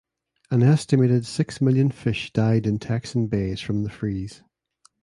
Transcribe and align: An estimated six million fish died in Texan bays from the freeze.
An 0.49 0.63
estimated 0.63 1.27
six 1.27 1.61
million 1.61 1.91
fish 1.91 2.33
died 2.33 2.65
in 2.65 2.79
Texan 2.79 3.27
bays 3.27 3.61
from 3.61 3.83
the 3.83 3.89
freeze. 3.91 4.41